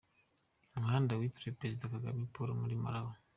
[0.75, 3.15] Umuhanda witiriwe Perezida Kagame Paul muri Malawi.